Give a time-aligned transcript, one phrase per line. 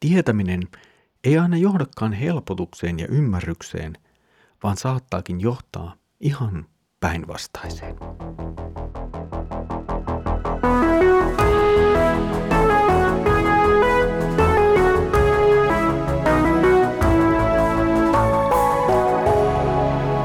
[0.00, 0.62] tietäminen
[1.24, 3.92] ei aina johdakaan helpotukseen ja ymmärrykseen,
[4.62, 6.66] vaan saattaakin johtaa ihan
[7.00, 7.96] päinvastaiseen.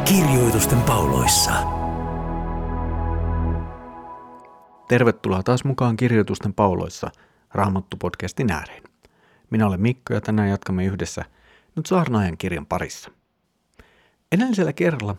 [0.06, 1.52] Kirjoitusten pauloissa.
[4.88, 7.12] Tervetuloa taas mukaan Kirjoitusten pauloissa
[7.54, 8.93] Raamattu-podcastin ääreen.
[9.54, 11.26] Minä olen Mikko ja tänään jatkamme yhdessä
[11.76, 13.12] nyt saarnaajan kirjan parissa.
[14.32, 15.16] Edellisellä kerralla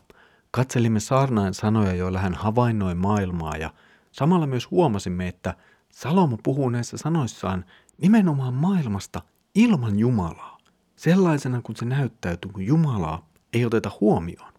[0.50, 3.70] katselimme saarnaajan sanoja, joilla hän havainnoi maailmaa ja
[4.12, 5.55] samalla myös huomasimme, että
[5.92, 7.64] Salomo puhuu näissä sanoissaan
[7.98, 9.22] nimenomaan maailmasta
[9.55, 10.58] ilman Jumalaa,
[10.96, 14.52] sellaisena kuin se näyttäytyy, kun Jumalaa ei oteta huomioon.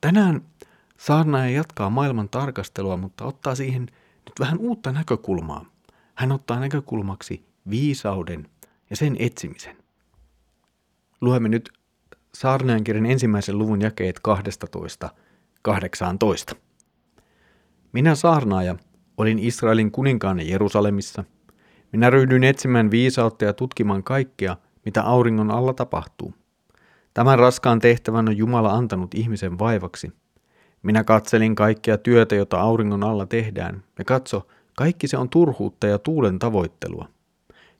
[0.00, 0.42] Tänään
[0.96, 3.82] saarnaaja jatkaa maailman tarkastelua, mutta ottaa siihen
[4.26, 5.64] nyt vähän uutta näkökulmaa.
[6.14, 8.48] Hän ottaa näkökulmaksi viisauden
[8.90, 9.76] ja sen etsimisen.
[11.20, 11.72] Luemme nyt
[12.34, 14.20] saarnaajan kirjan ensimmäisen luvun jakeet
[16.52, 16.56] 12-18.
[17.92, 18.76] Minä saarnaaja
[19.16, 21.24] olin Israelin kuninkaan Jerusalemissa.
[21.92, 26.34] Minä ryhdyin etsimään viisautta ja tutkimaan kaikkea, mitä auringon alla tapahtuu.
[27.14, 30.12] Tämän raskaan tehtävän on Jumala antanut ihmisen vaivaksi.
[30.82, 34.46] Minä katselin kaikkea työtä, jota auringon alla tehdään, ja katso,
[34.76, 37.08] kaikki se on turhuutta ja tuulen tavoittelua.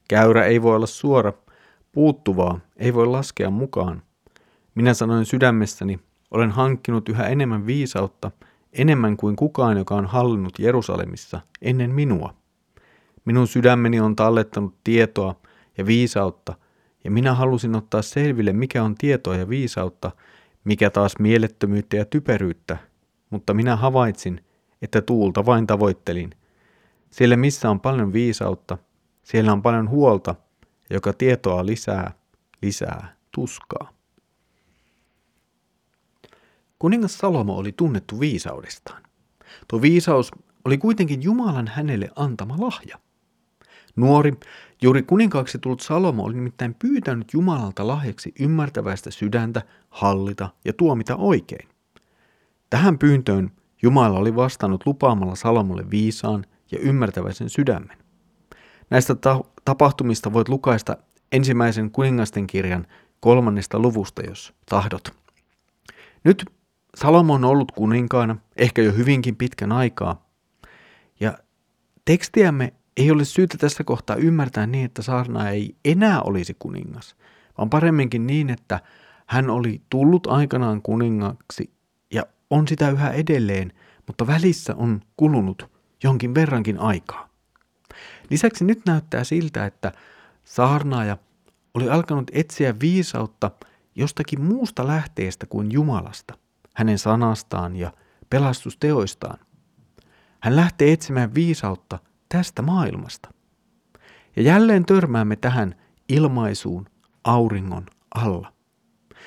[0.09, 1.33] Käyrä ei voi olla suora,
[1.93, 4.03] puuttuvaa ei voi laskea mukaan.
[4.75, 6.01] Minä sanoin sydämessäni,
[6.31, 8.31] olen hankkinut yhä enemmän viisautta,
[8.73, 12.35] enemmän kuin kukaan, joka on hallinnut Jerusalemissa ennen minua.
[13.25, 15.35] Minun sydämeni on tallettanut tietoa
[15.79, 16.55] ja viisautta,
[17.05, 20.11] ja minä halusin ottaa selville, mikä on tietoa ja viisautta,
[20.65, 22.77] mikä taas mielettömyyttä ja typeryyttä,
[23.31, 24.45] mutta minä havaitsin,
[24.83, 26.31] että tuulta vain tavoittelin.
[27.11, 28.79] Siellä missä on paljon viisautta,
[29.23, 30.35] siellä on paljon huolta,
[30.91, 32.13] joka tietoa lisää,
[32.63, 33.93] lisää tuskaa.
[36.79, 39.03] Kuningas Salomo oli tunnettu viisaudestaan.
[39.69, 40.31] Tuo viisaus
[40.65, 42.99] oli kuitenkin Jumalan hänelle antama lahja.
[43.97, 44.33] Nuori,
[44.83, 51.69] juuri kuninkaaksi tullut Salomo oli nimittäin pyytänyt Jumalalta lahjaksi ymmärtäväistä sydäntä, hallita ja tuomita oikein.
[52.71, 53.51] Tähän pyyntöön
[53.83, 58.02] Jumala oli vastannut lupaamalla Salomolle viisaan ja ymmärtäväisen sydämen.
[58.93, 60.97] Näistä ta- tapahtumista voit lukaista
[61.33, 62.87] ensimmäisen kuningasten kirjan
[63.21, 65.15] kolmannesta luvusta, jos tahdot.
[66.25, 66.45] Nyt
[66.95, 70.27] Salomo on ollut kuninkaana, ehkä jo hyvinkin pitkän aikaa,
[71.21, 71.39] ja
[72.05, 77.17] tekstiämme ei ole syytä tässä kohtaa ymmärtää niin, että saarna ei enää olisi kuningas,
[77.59, 78.81] vaan paremminkin niin, että
[79.27, 81.71] hän oli tullut aikanaan kuningaksi
[82.13, 83.73] ja on sitä yhä edelleen,
[84.07, 85.71] mutta välissä on kulunut
[86.03, 87.32] jonkin verrankin aikaa.
[88.33, 89.93] Lisäksi nyt näyttää siltä, että
[90.45, 91.17] saarnaaja
[91.75, 93.51] oli alkanut etsiä viisautta
[93.95, 96.39] jostakin muusta lähteestä kuin Jumalasta,
[96.75, 97.93] hänen sanastaan ja
[98.31, 99.39] pelastusteoistaan.
[100.41, 101.99] Hän lähtee etsimään viisautta
[102.29, 103.35] tästä maailmasta.
[104.37, 105.75] Ja jälleen törmäämme tähän
[106.09, 106.87] ilmaisuun
[107.25, 108.53] auringon alla.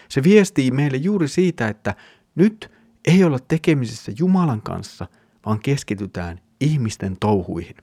[0.10, 1.96] Se viestii meille juuri siitä, että
[2.36, 2.72] nyt
[3.08, 5.08] ei olla tekemisissä Jumalan kanssa,
[5.46, 7.76] vaan keskitytään ihmisten touhuihin.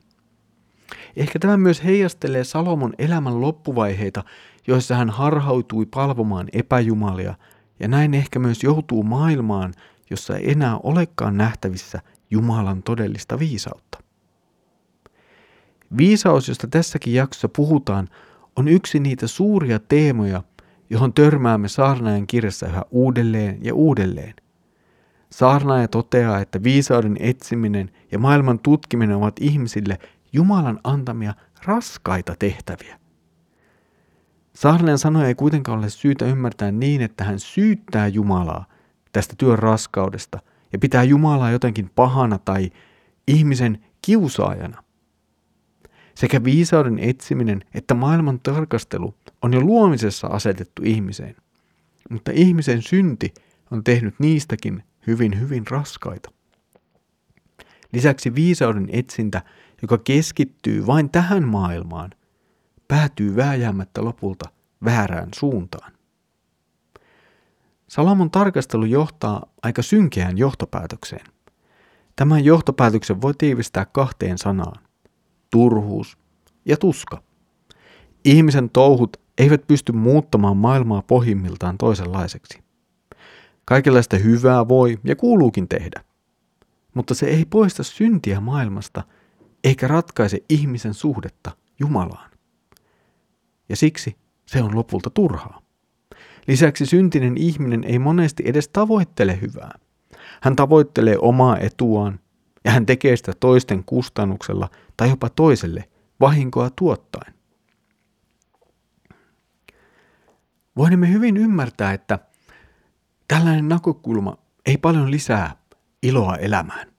[1.16, 4.24] Ehkä tämä myös heijastelee Salomon elämän loppuvaiheita,
[4.66, 7.34] joissa hän harhautui palvomaan epäjumalia
[7.80, 9.74] ja näin ehkä myös joutuu maailmaan,
[10.10, 13.98] jossa ei enää olekaan nähtävissä Jumalan todellista viisautta.
[15.96, 18.08] Viisaus, josta tässäkin jaksossa puhutaan,
[18.56, 20.42] on yksi niitä suuria teemoja,
[20.90, 24.34] johon törmäämme saarnaajan kirjassa yhä uudelleen ja uudelleen.
[25.30, 29.98] Saarnaaja toteaa, että viisauden etsiminen ja maailman tutkiminen ovat ihmisille
[30.32, 31.34] Jumalan antamia
[31.64, 32.98] raskaita tehtäviä.
[34.54, 38.66] Saarnaajan sanoja ei kuitenkaan ole syytä ymmärtää niin, että hän syyttää Jumalaa
[39.12, 40.38] tästä työn raskaudesta
[40.72, 42.70] ja pitää Jumalaa jotenkin pahana tai
[43.28, 44.82] ihmisen kiusaajana.
[46.14, 51.36] Sekä viisauden etsiminen että maailman tarkastelu on jo luomisessa asetettu ihmiseen.
[52.10, 53.34] Mutta ihmisen synti
[53.70, 56.30] on tehnyt niistäkin hyvin hyvin raskaita.
[57.92, 59.42] Lisäksi viisauden etsintä,
[59.82, 62.10] joka keskittyy vain tähän maailmaan,
[62.88, 64.50] päätyy vääjäämättä lopulta
[64.84, 65.92] väärään suuntaan.
[67.88, 71.26] Salomon tarkastelu johtaa aika synkeään johtopäätökseen.
[72.16, 74.82] Tämän johtopäätöksen voi tiivistää kahteen sanaan
[75.50, 76.18] turhuus
[76.64, 77.22] ja tuska.
[78.24, 82.62] Ihmisen touhut eivät pysty muuttamaan maailmaa pohjimmiltaan toisenlaiseksi.
[83.64, 86.04] Kaikenlaista hyvää voi ja kuuluukin tehdä,
[86.94, 89.02] mutta se ei poista syntiä maailmasta
[89.64, 91.50] eikä ratkaise ihmisen suhdetta
[91.80, 92.30] Jumalaan.
[93.68, 94.16] ja siksi
[94.46, 95.62] se on lopulta turhaa.
[96.48, 99.78] Lisäksi syntinen ihminen ei monesti edes tavoittele hyvää.
[100.42, 102.20] Hän tavoittelee omaa etuaan
[102.64, 105.88] ja hän tekee sitä toisten kustannuksella tai jopa toiselle
[106.20, 107.34] vahinkoa tuottaen.
[110.76, 112.18] Voimme hyvin ymmärtää, että
[113.28, 115.56] tällainen näkökulma ei paljon lisää
[116.02, 116.92] iloa elämään.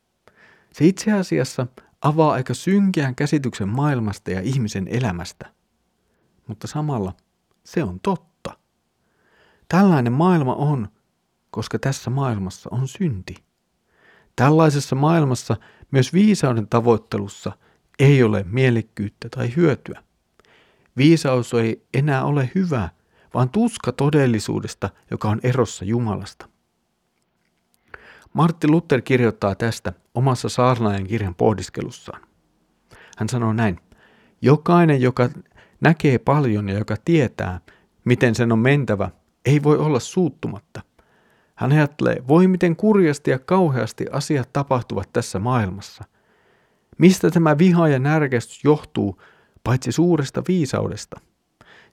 [0.73, 1.67] Se itse asiassa
[2.03, 5.45] avaa aika synkeän käsityksen maailmasta ja ihmisen elämästä.
[6.47, 7.13] Mutta samalla
[7.63, 8.57] se on totta.
[9.69, 10.87] Tällainen maailma on,
[11.51, 13.35] koska tässä maailmassa on synti.
[14.35, 15.57] Tällaisessa maailmassa
[15.91, 17.51] myös viisauden tavoittelussa
[17.99, 20.03] ei ole mielekkyyttä tai hyötyä.
[20.97, 22.89] Viisaus ei enää ole hyvä,
[23.33, 26.52] vaan tuska todellisuudesta, joka on erossa Jumalasta.
[28.33, 32.21] Martti Luther kirjoittaa tästä omassa saarnaajan kirjan pohdiskelussaan.
[33.17, 33.79] Hän sanoo näin,
[34.41, 35.29] jokainen, joka
[35.81, 37.59] näkee paljon ja joka tietää,
[38.05, 39.09] miten sen on mentävä,
[39.45, 40.81] ei voi olla suuttumatta.
[41.55, 46.03] Hän ajattelee, voi miten kurjasti ja kauheasti asiat tapahtuvat tässä maailmassa.
[46.97, 49.21] Mistä tämä viha ja närkästys johtuu,
[49.63, 51.19] paitsi suuresta viisaudesta?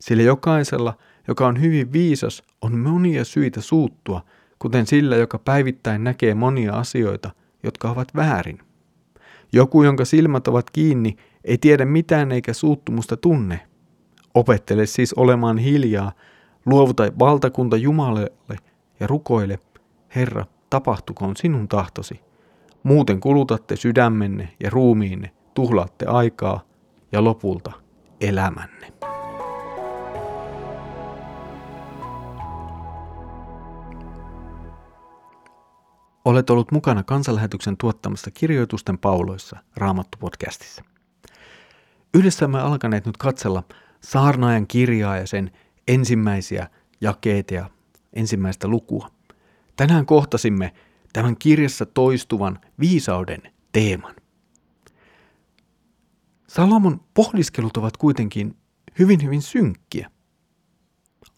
[0.00, 0.98] Sillä jokaisella,
[1.28, 4.24] joka on hyvin viisas, on monia syitä suuttua,
[4.62, 7.30] kuten sillä, joka päivittäin näkee monia asioita,
[7.62, 8.58] jotka ovat väärin.
[9.52, 13.60] Joku, jonka silmät ovat kiinni, ei tiedä mitään eikä suuttumusta tunne.
[14.34, 16.12] Opettele siis olemaan hiljaa,
[16.66, 18.32] luovuta valtakunta Jumalalle
[19.00, 19.58] ja rukoile,
[20.16, 22.20] Herra, tapahtukoon sinun tahtosi.
[22.82, 26.60] Muuten kulutatte sydämenne ja ruumiinne, tuhlaatte aikaa
[27.12, 27.72] ja lopulta
[28.20, 28.89] elämänne.
[36.24, 40.84] Olet ollut mukana kansanlähetyksen tuottamassa kirjoitusten pauloissa Raamattu-podcastissa.
[42.14, 43.62] Yhdessä me alkaneet nyt katsella
[44.00, 45.50] saarnaajan kirjaa ja sen
[45.88, 46.68] ensimmäisiä
[47.00, 47.70] jakeita ja
[48.12, 49.10] ensimmäistä lukua.
[49.76, 50.72] Tänään kohtasimme
[51.12, 54.14] tämän kirjassa toistuvan viisauden teeman.
[56.46, 58.56] Salomon pohdiskelut ovat kuitenkin
[58.98, 60.10] hyvin hyvin synkkiä.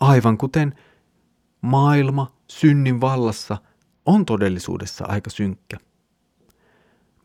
[0.00, 0.74] Aivan kuten
[1.60, 3.58] maailma synnin vallassa
[4.06, 5.76] on todellisuudessa aika synkkä.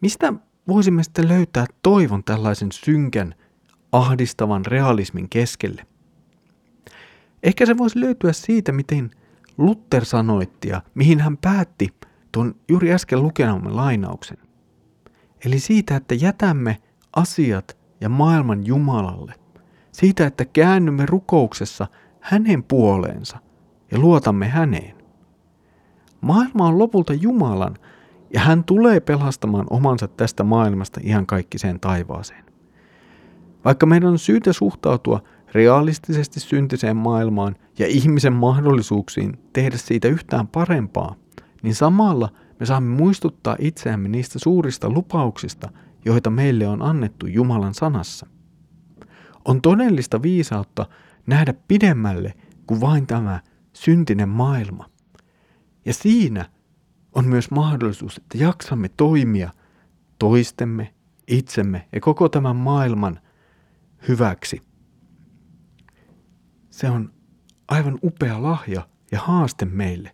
[0.01, 0.33] Mistä
[0.67, 3.35] voisimme sitten löytää toivon tällaisen synkän,
[3.91, 5.87] ahdistavan realismin keskelle?
[7.43, 9.11] Ehkä se voisi löytyä siitä, miten
[9.57, 11.93] Luther sanoitti ja mihin hän päätti
[12.31, 14.37] tuon juuri äsken lukenamme lainauksen.
[15.45, 16.77] Eli siitä, että jätämme
[17.15, 19.33] asiat ja maailman Jumalalle.
[19.91, 21.87] Siitä, että käännymme rukouksessa
[22.21, 23.37] hänen puoleensa
[23.91, 24.96] ja luotamme häneen.
[26.21, 27.75] Maailma on lopulta Jumalan
[28.33, 32.45] ja hän tulee pelastamaan omansa tästä maailmasta ihan kaikkiseen taivaaseen.
[33.65, 35.21] Vaikka meidän on syytä suhtautua
[35.53, 41.15] realistisesti syntiseen maailmaan ja ihmisen mahdollisuuksiin tehdä siitä yhtään parempaa,
[41.63, 42.29] niin samalla
[42.59, 45.69] me saamme muistuttaa itseämme niistä suurista lupauksista,
[46.05, 48.27] joita meille on annettu Jumalan sanassa.
[49.45, 50.85] On todellista viisautta
[51.27, 52.33] nähdä pidemmälle
[52.67, 53.39] kuin vain tämä
[53.73, 54.85] syntinen maailma.
[55.87, 56.49] Ja siinä
[57.15, 59.51] on myös mahdollisuus, että jaksamme toimia
[60.19, 60.93] toistemme,
[61.27, 63.19] itsemme ja koko tämän maailman
[64.07, 64.61] hyväksi.
[66.69, 67.13] Se on
[67.67, 70.11] aivan upea lahja ja haaste meille.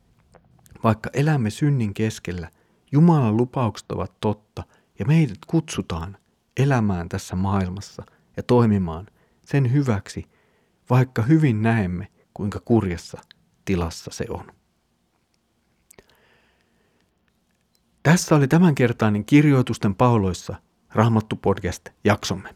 [0.83, 2.51] Vaikka elämme synnin keskellä,
[2.91, 4.63] Jumalan lupaukset ovat totta
[4.99, 6.17] ja meidät kutsutaan
[6.57, 8.03] elämään tässä maailmassa
[8.37, 9.07] ja toimimaan
[9.45, 10.25] sen hyväksi,
[10.89, 13.21] vaikka hyvin näemme, kuinka kurjassa
[13.65, 14.62] tilassa se on.
[18.03, 20.55] Tässä oli tämänkertainen kirjoitusten pauloissa
[20.93, 22.55] Raamattu podcast jaksomme.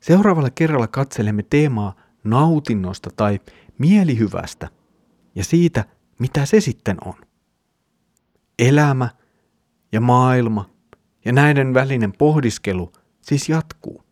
[0.00, 3.40] Seuraavalla kerralla katselemme teemaa nautinnosta tai
[3.78, 4.68] mielihyvästä
[5.34, 5.84] ja siitä,
[6.18, 7.14] mitä se sitten on.
[8.58, 9.08] Elämä
[9.92, 10.70] ja maailma
[11.24, 14.04] ja näiden välinen pohdiskelu siis jatkuu.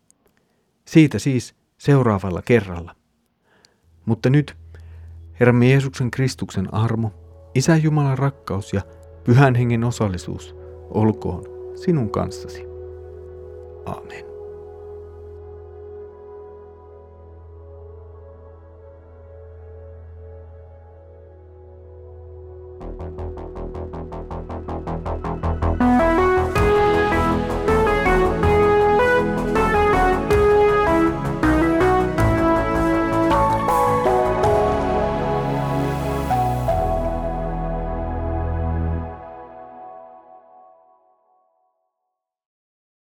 [0.85, 2.97] Siitä siis seuraavalla kerralla.
[4.07, 4.57] Mutta nyt
[5.41, 7.11] Herramme Jeesuksen Kristuksen armo,
[7.55, 8.83] Isä Jumalan rakkaus ja
[9.25, 10.57] Pyhän Hengen osallisuus
[10.91, 11.45] olkoon
[11.75, 12.65] sinun kanssasi.
[13.87, 14.28] Amen.